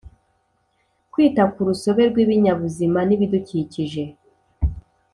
kwita 1.11 1.43
ku 1.53 1.59
rusobe 1.67 2.03
rw’ibinyabuzima 2.11 2.99
n’ibidukikije. 3.05 4.03